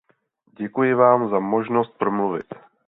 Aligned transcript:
Děkuji 0.59 0.93
vám 0.93 1.29
za 1.29 1.39
možnost 1.39 1.97
promluvit. 1.97 2.47